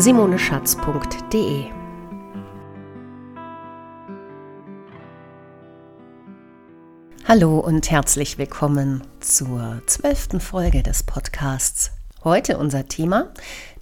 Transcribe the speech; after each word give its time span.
www.simoneschatz.de. 0.00 1.64
Hallo 7.26 7.58
und 7.60 7.90
herzlich 7.90 8.38
willkommen 8.38 9.02
zur 9.20 9.82
zwölften 9.86 10.40
Folge 10.40 10.82
des 10.82 11.02
Podcasts. 11.02 11.90
Heute 12.24 12.56
unser 12.56 12.88
Thema 12.88 13.28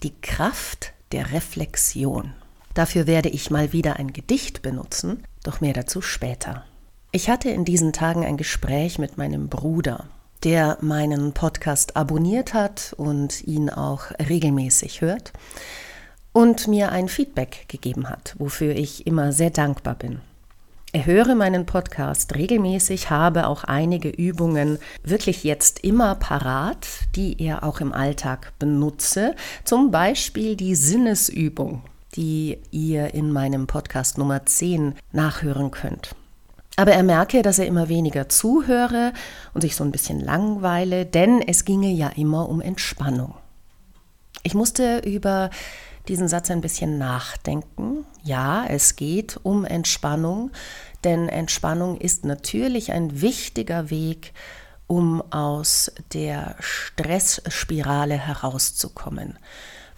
die 0.02 0.12
Kraft 0.20 0.92
der 1.12 1.32
Reflexion. 1.32 2.32
Dafür 2.74 3.06
werde 3.06 3.28
ich 3.28 3.52
mal 3.52 3.73
wieder 3.73 3.96
ein 3.96 4.12
Gedicht 4.12 4.60
benutzen, 4.60 5.23
doch 5.45 5.60
mehr 5.60 5.73
dazu 5.73 6.02
später. 6.02 6.64
Ich 7.12 7.30
hatte 7.30 7.50
in 7.50 7.64
diesen 7.64 7.92
Tagen 7.92 8.24
ein 8.24 8.37
Gespräch 8.37 8.98
mit 8.98 9.18
meinem 9.18 9.48
Bruder, 9.48 10.06
der 10.42 10.78
meinen 10.80 11.32
Podcast 11.32 11.96
abonniert 11.96 12.54
hat 12.54 12.92
und 12.96 13.45
ihn 13.45 13.70
auch 13.70 14.10
regelmäßig 14.18 15.00
hört 15.00 15.32
und 16.32 16.68
mir 16.68 16.92
ein 16.92 17.09
Feedback 17.09 17.66
gegeben 17.68 18.09
hat, 18.09 18.34
wofür 18.38 18.74
ich 18.74 19.07
immer 19.07 19.32
sehr 19.32 19.51
dankbar 19.51 19.95
bin. 19.95 20.21
Er 20.93 21.04
höre 21.04 21.34
meinen 21.34 21.66
Podcast 21.66 22.34
regelmäßig, 22.34 23.10
habe 23.10 23.46
auch 23.46 23.65
einige 23.65 24.09
Übungen 24.09 24.79
wirklich 25.02 25.45
jetzt 25.45 25.84
immer 25.84 26.15
parat, 26.15 26.87
die 27.15 27.43
er 27.43 27.62
auch 27.62 27.80
im 27.80 27.93
Alltag 27.93 28.54
benutze, 28.59 29.34
zum 29.65 29.90
Beispiel 29.90 30.56
die 30.56 30.74
Sinnesübung, 30.74 31.82
die 32.16 32.56
ihr 32.71 33.12
in 33.12 33.30
meinem 33.32 33.66
Podcast 33.66 34.16
Nummer 34.16 34.46
10 34.46 34.95
nachhören 35.12 35.71
könnt. 35.71 36.15
Aber 36.76 36.93
er 36.93 37.02
merke, 37.02 37.43
dass 37.43 37.59
er 37.59 37.66
immer 37.66 37.90
weniger 37.90 38.30
zuhöre 38.30 39.12
und 39.52 39.60
sich 39.60 39.76
so 39.76 39.84
ein 39.84 39.93
bisschen 39.93 40.21
langweile, 40.21 41.04
denn 41.04 41.43
es 41.43 41.66
ginge 41.66 41.90
ja 41.90 42.09
immer 42.16 42.49
um 42.49 42.62
Entspannung. 42.62 43.34
Ich 44.43 44.54
musste 44.54 45.01
über 45.01 45.51
diesen 46.09 46.28
Satz 46.28 46.51
ein 46.51 46.60
bisschen 46.60 46.98
nachdenken. 46.98 48.04
Ja, 48.23 48.64
es 48.66 48.96
geht 48.96 49.38
um 49.42 49.64
Entspannung, 49.64 50.50
denn 51.04 51.28
Entspannung 51.28 52.00
ist 52.00 52.24
natürlich 52.24 52.92
ein 52.92 53.20
wichtiger 53.20 53.90
Weg, 53.90 54.32
um 54.87 55.23
aus 55.32 55.92
der 56.15 56.56
Stressspirale 56.60 58.16
herauszukommen. 58.16 59.38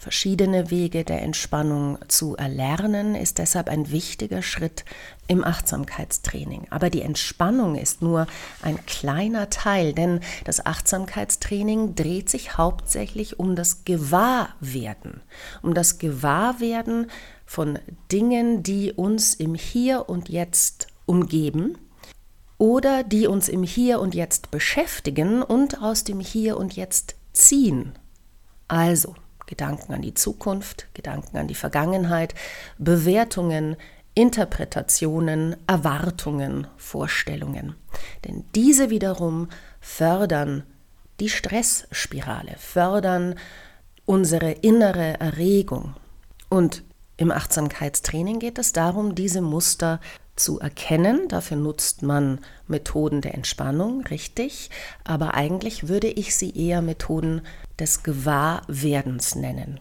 Verschiedene 0.01 0.71
Wege 0.71 1.03
der 1.03 1.21
Entspannung 1.21 1.99
zu 2.07 2.35
erlernen 2.35 3.13
ist 3.13 3.37
deshalb 3.37 3.69
ein 3.69 3.91
wichtiger 3.91 4.41
Schritt 4.41 4.83
im 5.27 5.43
Achtsamkeitstraining. 5.43 6.65
Aber 6.71 6.89
die 6.89 7.03
Entspannung 7.03 7.75
ist 7.75 8.01
nur 8.01 8.25
ein 8.63 8.83
kleiner 8.87 9.51
Teil, 9.51 9.93
denn 9.93 10.21
das 10.43 10.65
Achtsamkeitstraining 10.65 11.93
dreht 11.93 12.31
sich 12.31 12.57
hauptsächlich 12.57 13.37
um 13.37 13.55
das 13.55 13.85
Gewahrwerden, 13.85 15.21
um 15.61 15.75
das 15.75 15.99
Gewahrwerden 15.99 17.11
von 17.45 17.77
Dingen, 18.11 18.63
die 18.63 18.93
uns 18.93 19.35
im 19.35 19.53
Hier 19.53 20.09
und 20.09 20.29
Jetzt 20.29 20.87
umgeben 21.05 21.77
oder 22.57 23.03
die 23.03 23.27
uns 23.27 23.49
im 23.49 23.61
Hier 23.61 23.99
und 23.99 24.15
Jetzt 24.15 24.49
beschäftigen 24.49 25.43
und 25.43 25.79
aus 25.79 26.03
dem 26.03 26.19
Hier 26.19 26.57
und 26.57 26.75
Jetzt 26.75 27.13
ziehen. 27.33 27.93
Also, 28.67 29.13
Gedanken 29.51 29.93
an 29.93 30.01
die 30.01 30.13
Zukunft, 30.13 30.87
Gedanken 30.93 31.35
an 31.35 31.49
die 31.49 31.55
Vergangenheit, 31.55 32.33
Bewertungen, 32.77 33.75
Interpretationen, 34.13 35.57
Erwartungen, 35.67 36.67
Vorstellungen. 36.77 37.75
Denn 38.25 38.45
diese 38.55 38.89
wiederum 38.89 39.49
fördern 39.81 40.63
die 41.19 41.27
Stressspirale, 41.27 42.55
fördern 42.57 43.35
unsere 44.05 44.51
innere 44.51 45.19
Erregung. 45.19 45.95
Und 46.47 46.83
im 47.17 47.29
Achtsamkeitstraining 47.29 48.39
geht 48.39 48.57
es 48.57 48.71
darum, 48.71 49.15
diese 49.15 49.41
Muster 49.41 49.99
zu 50.43 50.59
erkennen. 50.59 51.27
Dafür 51.27 51.57
nutzt 51.57 52.01
man 52.01 52.39
Methoden 52.67 53.21
der 53.21 53.33
Entspannung, 53.33 54.01
richtig. 54.05 54.69
Aber 55.03 55.33
eigentlich 55.33 55.87
würde 55.87 56.07
ich 56.07 56.35
sie 56.35 56.51
eher 56.51 56.81
Methoden 56.81 57.41
des 57.79 58.03
Gewahrwerdens 58.03 59.35
nennen. 59.35 59.79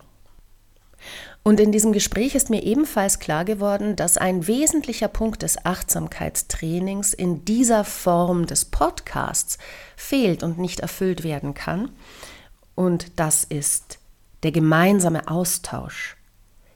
Und 1.42 1.58
in 1.58 1.72
diesem 1.72 1.92
Gespräch 1.92 2.34
ist 2.34 2.50
mir 2.50 2.62
ebenfalls 2.62 3.18
klar 3.18 3.46
geworden, 3.46 3.96
dass 3.96 4.18
ein 4.18 4.46
wesentlicher 4.46 5.08
Punkt 5.08 5.42
des 5.42 5.64
Achtsamkeitstrainings 5.64 7.14
in 7.14 7.44
dieser 7.46 7.84
Form 7.84 8.46
des 8.46 8.66
Podcasts 8.66 9.56
fehlt 9.96 10.42
und 10.42 10.58
nicht 10.58 10.80
erfüllt 10.80 11.24
werden 11.24 11.54
kann. 11.54 11.90
Und 12.74 13.18
das 13.18 13.44
ist 13.44 13.98
der 14.42 14.52
gemeinsame 14.52 15.28
Austausch, 15.28 16.16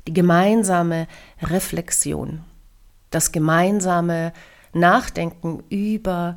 die 0.07 0.15
gemeinsame 0.15 1.09
Reflexion 1.43 2.43
das 3.15 3.33
gemeinsame 3.33 4.33
Nachdenken 4.73 5.63
über 5.69 6.37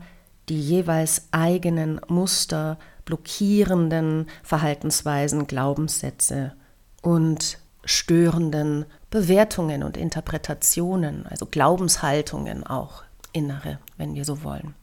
die 0.50 0.60
jeweils 0.60 1.28
eigenen 1.32 2.00
Muster, 2.08 2.78
blockierenden 3.06 4.28
Verhaltensweisen, 4.44 5.48
Glaubenssätze 5.48 6.54
und 7.02 7.60
störenden 7.84 8.86
Bewertungen 9.10 9.84
und 9.84 9.98
Interpretationen, 9.98 11.26
also 11.26 11.46
Glaubenshaltungen 11.46 12.66
auch, 12.66 13.04
innere, 13.32 13.80
wenn 13.98 14.14
wir 14.14 14.26
so 14.26 14.44
wollen. 14.44 14.76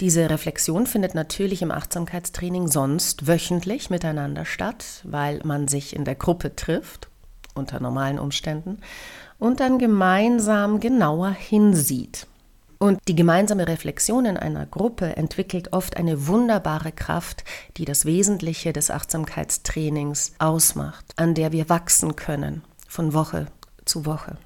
Diese 0.00 0.30
Reflexion 0.30 0.86
findet 0.86 1.16
natürlich 1.16 1.62
im 1.62 1.72
Achtsamkeitstraining 1.72 2.68
sonst 2.68 3.26
wöchentlich 3.26 3.90
miteinander 3.90 4.44
statt, 4.44 5.00
weil 5.02 5.40
man 5.42 5.66
sich 5.66 5.96
in 5.96 6.04
der 6.04 6.14
Gruppe 6.14 6.54
trifft, 6.54 7.08
unter 7.58 7.80
normalen 7.80 8.18
Umständen, 8.18 8.78
und 9.38 9.60
dann 9.60 9.78
gemeinsam 9.78 10.80
genauer 10.80 11.30
hinsieht. 11.30 12.26
Und 12.78 13.00
die 13.08 13.16
gemeinsame 13.16 13.66
Reflexion 13.66 14.24
in 14.24 14.36
einer 14.36 14.64
Gruppe 14.64 15.16
entwickelt 15.16 15.72
oft 15.72 15.96
eine 15.96 16.28
wunderbare 16.28 16.92
Kraft, 16.92 17.44
die 17.76 17.84
das 17.84 18.04
Wesentliche 18.04 18.72
des 18.72 18.90
Achtsamkeitstrainings 18.90 20.32
ausmacht, 20.38 21.04
an 21.16 21.34
der 21.34 21.50
wir 21.50 21.68
wachsen 21.68 22.14
können 22.14 22.62
von 22.86 23.12
Woche 23.14 23.46
zu 23.84 24.06
Woche. 24.06 24.36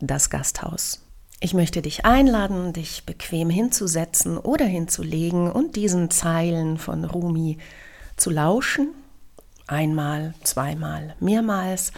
Das 0.00 0.30
Gasthaus. 0.30 1.02
Ich 1.40 1.54
möchte 1.54 1.82
dich 1.82 2.04
einladen, 2.04 2.72
dich 2.72 3.04
bequem 3.04 3.50
hinzusetzen 3.50 4.38
oder 4.38 4.64
hinzulegen 4.64 5.50
und 5.50 5.74
diesen 5.74 6.10
Zeilen 6.10 6.78
von 6.78 7.04
Rumi 7.04 7.58
zu 8.16 8.30
lauschen, 8.30 8.94
einmal, 9.66 10.34
zweimal, 10.42 11.14
mehrmals 11.20 11.92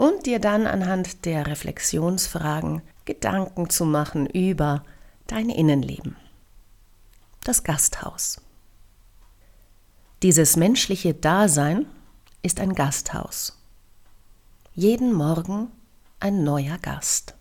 und 0.00 0.24
dir 0.24 0.38
dann 0.38 0.66
anhand 0.66 1.26
der 1.26 1.46
Reflexionsfragen 1.46 2.80
Gedanken 3.04 3.68
zu 3.68 3.84
machen 3.84 4.24
über 4.24 4.82
dein 5.26 5.50
Innenleben. 5.50 6.16
Das 7.44 7.64
Gasthaus. 7.64 8.40
Dieses 10.22 10.56
menschliche 10.56 11.12
Dasein 11.12 11.84
ist 12.40 12.60
ein 12.60 12.74
Gasthaus. 12.74 13.58
Jeden 14.72 15.12
Morgen 15.12 15.68
ein 16.18 16.44
neuer 16.44 16.78
Gast. 16.78 17.34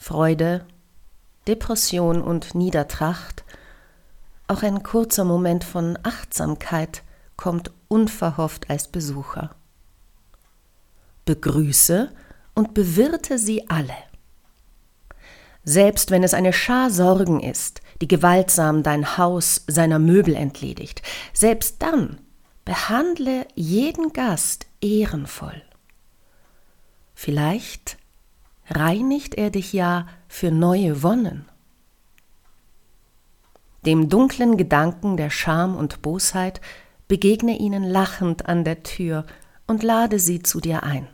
Freude, 0.00 0.66
Depression 1.46 2.20
und 2.20 2.56
Niedertracht, 2.56 3.44
auch 4.48 4.64
ein 4.64 4.82
kurzer 4.82 5.22
Moment 5.24 5.62
von 5.62 6.00
Achtsamkeit 6.02 7.04
kommt 7.36 7.70
unverhofft 7.86 8.68
als 8.70 8.88
Besucher 8.88 9.54
begrüße 11.28 12.10
und 12.54 12.72
bewirte 12.72 13.38
sie 13.38 13.68
alle. 13.68 13.96
Selbst 15.62 16.10
wenn 16.10 16.22
es 16.22 16.32
eine 16.32 16.54
Schar 16.54 16.90
Sorgen 16.90 17.40
ist, 17.40 17.82
die 18.00 18.08
gewaltsam 18.08 18.82
dein 18.82 19.18
Haus 19.18 19.62
seiner 19.66 19.98
Möbel 19.98 20.34
entledigt, 20.34 21.02
selbst 21.34 21.82
dann 21.82 22.18
behandle 22.64 23.46
jeden 23.54 24.14
Gast 24.14 24.66
ehrenvoll. 24.80 25.60
Vielleicht 27.14 27.98
reinigt 28.70 29.34
er 29.34 29.50
dich 29.50 29.74
ja 29.74 30.06
für 30.28 30.50
neue 30.50 31.02
Wonnen. 31.02 31.44
Dem 33.84 34.08
dunklen 34.08 34.56
Gedanken 34.56 35.18
der 35.18 35.28
Scham 35.28 35.76
und 35.76 36.00
Bosheit 36.00 36.62
begegne 37.06 37.58
ihnen 37.58 37.84
lachend 37.84 38.46
an 38.46 38.64
der 38.64 38.82
Tür 38.82 39.26
und 39.66 39.82
lade 39.82 40.18
sie 40.18 40.42
zu 40.42 40.60
dir 40.60 40.84
ein 40.84 41.06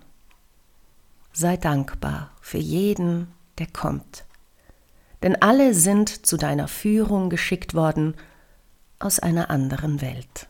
sei 1.36 1.56
dankbar 1.56 2.30
für 2.40 2.58
jeden, 2.58 3.28
der 3.58 3.66
kommt. 3.66 4.24
Denn 5.22 5.40
alle 5.40 5.74
sind 5.74 6.26
zu 6.26 6.36
deiner 6.36 6.68
Führung 6.68 7.30
geschickt 7.30 7.74
worden 7.74 8.14
aus 8.98 9.18
einer 9.18 9.50
anderen 9.50 10.00
Welt. 10.00 10.48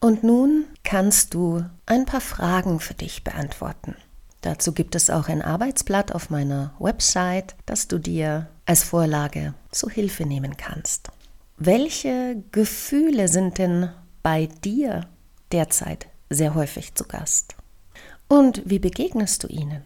Und 0.00 0.24
nun 0.24 0.64
kannst 0.82 1.32
du 1.34 1.64
ein 1.86 2.06
paar 2.06 2.20
Fragen 2.20 2.80
für 2.80 2.94
dich 2.94 3.22
beantworten. 3.22 3.94
Dazu 4.40 4.72
gibt 4.72 4.96
es 4.96 5.10
auch 5.10 5.28
ein 5.28 5.40
Arbeitsblatt 5.40 6.12
auf 6.12 6.28
meiner 6.28 6.74
Website, 6.80 7.54
das 7.66 7.86
du 7.86 7.98
dir 7.98 8.48
als 8.66 8.82
Vorlage 8.82 9.54
zu 9.70 9.88
Hilfe 9.88 10.26
nehmen 10.26 10.56
kannst. 10.56 11.10
Welche 11.56 12.42
Gefühle 12.50 13.28
sind 13.28 13.58
denn 13.58 13.90
bei 14.24 14.46
dir 14.46 15.08
derzeit 15.52 16.08
sehr 16.28 16.56
häufig 16.56 16.96
zu 16.96 17.04
Gast? 17.04 17.54
Und 18.32 18.62
wie 18.64 18.78
begegnest 18.78 19.44
du 19.44 19.48
ihnen? 19.48 19.82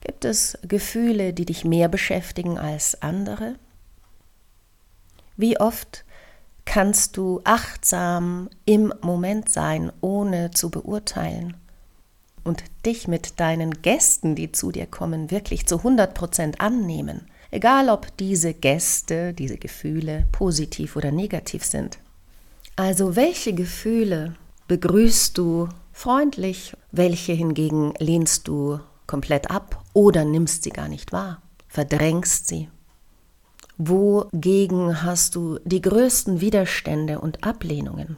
Gibt 0.00 0.24
es 0.24 0.58
Gefühle, 0.66 1.32
die 1.32 1.44
dich 1.44 1.64
mehr 1.64 1.88
beschäftigen 1.88 2.58
als 2.58 3.00
andere? 3.00 3.54
Wie 5.36 5.60
oft 5.60 6.04
kannst 6.64 7.16
du 7.16 7.40
achtsam 7.44 8.50
im 8.64 8.92
Moment 9.02 9.50
sein, 9.50 9.92
ohne 10.00 10.50
zu 10.50 10.70
beurteilen 10.70 11.56
und 12.42 12.64
dich 12.84 13.06
mit 13.06 13.38
deinen 13.38 13.82
Gästen, 13.82 14.34
die 14.34 14.50
zu 14.50 14.72
dir 14.72 14.86
kommen, 14.86 15.30
wirklich 15.30 15.68
zu 15.68 15.76
100 15.76 16.12
Prozent 16.12 16.60
annehmen, 16.60 17.28
egal 17.52 17.88
ob 17.88 18.16
diese 18.16 18.52
Gäste, 18.52 19.32
diese 19.32 19.58
Gefühle 19.58 20.26
positiv 20.32 20.96
oder 20.96 21.12
negativ 21.12 21.64
sind. 21.64 22.00
Also 22.74 23.14
welche 23.14 23.52
Gefühle 23.52 24.34
begrüßt 24.66 25.38
du 25.38 25.68
freundlich, 26.00 26.74
welche 26.92 27.34
hingegen 27.34 27.92
lehnst 27.98 28.48
du 28.48 28.80
komplett 29.06 29.50
ab 29.50 29.84
oder 29.92 30.24
nimmst 30.24 30.62
sie 30.62 30.70
gar 30.70 30.88
nicht 30.88 31.12
wahr, 31.12 31.42
verdrängst 31.68 32.48
sie. 32.48 32.70
Wogegen 33.76 35.02
hast 35.02 35.34
du 35.34 35.58
die 35.64 35.82
größten 35.82 36.40
Widerstände 36.40 37.20
und 37.20 37.44
Ablehnungen? 37.44 38.16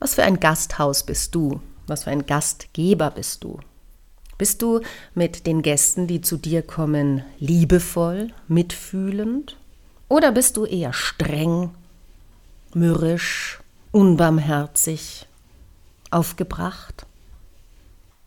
Was 0.00 0.14
für 0.14 0.24
ein 0.24 0.38
Gasthaus 0.38 1.02
bist 1.04 1.34
du? 1.34 1.62
Was 1.86 2.04
für 2.04 2.10
ein 2.10 2.26
Gastgeber 2.26 3.10
bist 3.10 3.42
du? 3.42 3.60
Bist 4.36 4.60
du 4.60 4.80
mit 5.14 5.46
den 5.46 5.62
Gästen, 5.62 6.08
die 6.08 6.20
zu 6.20 6.36
dir 6.36 6.60
kommen, 6.60 7.24
liebevoll, 7.38 8.34
mitfühlend? 8.48 9.56
Oder 10.10 10.30
bist 10.32 10.58
du 10.58 10.66
eher 10.66 10.92
streng, 10.92 11.70
mürrisch, 12.74 13.60
unbarmherzig, 13.92 15.26
aufgebracht? 16.12 17.06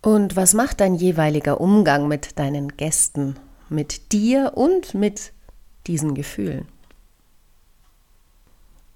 Und 0.01 0.35
was 0.35 0.53
macht 0.53 0.81
dein 0.81 0.95
jeweiliger 0.95 1.59
Umgang 1.59 2.07
mit 2.07 2.37
deinen 2.37 2.77
Gästen, 2.77 3.37
mit 3.69 4.11
dir 4.11 4.51
und 4.55 4.93
mit 4.93 5.33
diesen 5.87 6.13
Gefühlen? 6.13 6.67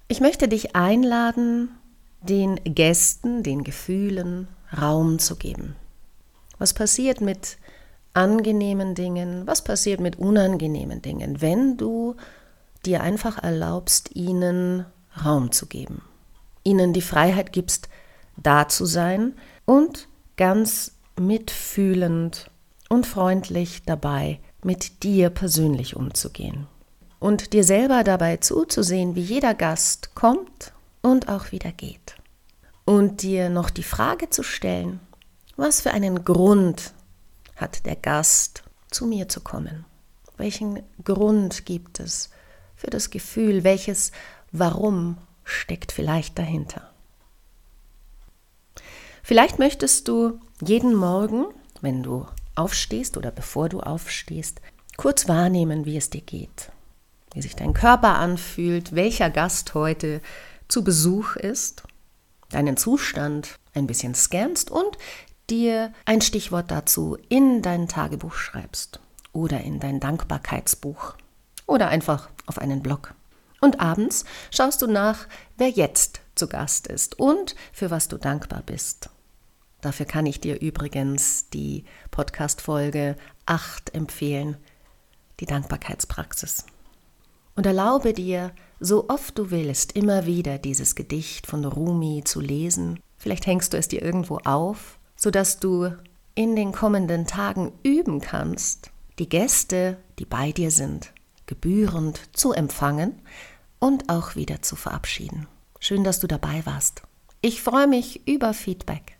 Ich 0.06 0.20
möchte 0.20 0.48
dich 0.48 0.74
einladen, 0.76 1.70
den 2.22 2.56
Gästen, 2.64 3.42
den 3.42 3.64
Gefühlen 3.64 4.48
Raum 4.76 5.18
zu 5.18 5.36
geben. 5.36 5.76
Was 6.58 6.74
passiert 6.74 7.20
mit 7.20 7.58
angenehmen 8.12 8.94
Dingen? 8.94 9.46
Was 9.46 9.64
passiert 9.64 10.00
mit 10.00 10.16
unangenehmen 10.18 11.02
Dingen, 11.02 11.40
wenn 11.40 11.76
du 11.76 12.16
dir 12.84 13.02
einfach 13.02 13.42
erlaubst, 13.42 14.14
ihnen 14.14 14.84
Raum 15.24 15.52
zu 15.52 15.66
geben? 15.66 16.02
Ihnen 16.62 16.92
die 16.92 17.02
Freiheit 17.02 17.52
gibst, 17.52 17.88
da 18.42 18.68
zu 18.68 18.84
sein 18.84 19.34
und 19.64 20.08
ganz 20.36 20.92
mitfühlend 21.18 22.50
und 22.88 23.06
freundlich 23.06 23.82
dabei 23.84 24.40
mit 24.62 25.02
dir 25.02 25.30
persönlich 25.30 25.96
umzugehen. 25.96 26.66
Und 27.18 27.52
dir 27.52 27.64
selber 27.64 28.02
dabei 28.02 28.38
zuzusehen, 28.38 29.14
wie 29.14 29.22
jeder 29.22 29.54
Gast 29.54 30.14
kommt 30.14 30.72
und 31.02 31.28
auch 31.28 31.52
wieder 31.52 31.72
geht. 31.72 32.16
Und 32.84 33.22
dir 33.22 33.50
noch 33.50 33.70
die 33.70 33.82
Frage 33.82 34.30
zu 34.30 34.42
stellen, 34.42 35.00
was 35.56 35.82
für 35.82 35.90
einen 35.90 36.24
Grund 36.24 36.94
hat 37.56 37.84
der 37.84 37.96
Gast, 37.96 38.62
zu 38.90 39.06
mir 39.06 39.28
zu 39.28 39.40
kommen? 39.40 39.84
Welchen 40.36 40.82
Grund 41.04 41.66
gibt 41.66 42.00
es 42.00 42.30
für 42.74 42.88
das 42.88 43.10
Gefühl? 43.10 43.62
Welches 43.62 44.12
Warum 44.52 45.18
steckt 45.44 45.92
vielleicht 45.92 46.38
dahinter? 46.38 46.89
Vielleicht 49.30 49.60
möchtest 49.60 50.08
du 50.08 50.40
jeden 50.60 50.92
Morgen, 50.92 51.46
wenn 51.82 52.02
du 52.02 52.26
aufstehst 52.56 53.16
oder 53.16 53.30
bevor 53.30 53.68
du 53.68 53.78
aufstehst, 53.78 54.60
kurz 54.96 55.28
wahrnehmen, 55.28 55.84
wie 55.84 55.96
es 55.96 56.10
dir 56.10 56.20
geht, 56.20 56.72
wie 57.32 57.40
sich 57.40 57.54
dein 57.54 57.72
Körper 57.72 58.16
anfühlt, 58.16 58.96
welcher 58.96 59.30
Gast 59.30 59.74
heute 59.74 60.20
zu 60.66 60.82
Besuch 60.82 61.36
ist, 61.36 61.84
deinen 62.48 62.76
Zustand 62.76 63.60
ein 63.72 63.86
bisschen 63.86 64.16
scannst 64.16 64.68
und 64.68 64.98
dir 65.48 65.92
ein 66.06 66.22
Stichwort 66.22 66.68
dazu 66.72 67.16
in 67.28 67.62
dein 67.62 67.86
Tagebuch 67.86 68.34
schreibst 68.34 68.98
oder 69.32 69.60
in 69.60 69.78
dein 69.78 70.00
Dankbarkeitsbuch 70.00 71.14
oder 71.68 71.86
einfach 71.86 72.30
auf 72.46 72.58
einen 72.58 72.82
Blog. 72.82 73.14
Und 73.60 73.78
abends 73.78 74.24
schaust 74.50 74.82
du 74.82 74.88
nach, 74.88 75.28
wer 75.56 75.68
jetzt 75.68 76.20
zu 76.34 76.48
Gast 76.48 76.88
ist 76.88 77.20
und 77.20 77.54
für 77.72 77.92
was 77.92 78.08
du 78.08 78.16
dankbar 78.16 78.64
bist. 78.66 79.08
Dafür 79.80 80.06
kann 80.06 80.26
ich 80.26 80.40
dir 80.40 80.60
übrigens 80.60 81.48
die 81.50 81.84
Podcast-Folge 82.10 83.16
8 83.46 83.94
empfehlen, 83.94 84.56
die 85.40 85.46
Dankbarkeitspraxis. 85.46 86.66
Und 87.56 87.66
erlaube 87.66 88.12
dir, 88.12 88.52
so 88.78 89.08
oft 89.08 89.38
du 89.38 89.50
willst, 89.50 89.92
immer 89.92 90.26
wieder 90.26 90.58
dieses 90.58 90.94
Gedicht 90.94 91.46
von 91.46 91.64
Rumi 91.64 92.22
zu 92.24 92.40
lesen. 92.40 93.00
Vielleicht 93.16 93.46
hängst 93.46 93.72
du 93.72 93.76
es 93.76 93.88
dir 93.88 94.02
irgendwo 94.02 94.38
auf, 94.44 94.98
sodass 95.16 95.60
du 95.60 95.92
in 96.34 96.56
den 96.56 96.72
kommenden 96.72 97.26
Tagen 97.26 97.72
üben 97.82 98.20
kannst, 98.20 98.90
die 99.18 99.28
Gäste, 99.28 99.98
die 100.18 100.24
bei 100.24 100.52
dir 100.52 100.70
sind, 100.70 101.12
gebührend 101.46 102.20
zu 102.36 102.52
empfangen 102.52 103.20
und 103.78 104.08
auch 104.08 104.36
wieder 104.36 104.62
zu 104.62 104.76
verabschieden. 104.76 105.46
Schön, 105.80 106.04
dass 106.04 106.20
du 106.20 106.26
dabei 106.26 106.64
warst. 106.64 107.02
Ich 107.42 107.62
freue 107.62 107.86
mich 107.86 108.26
über 108.28 108.54
Feedback. 108.54 109.19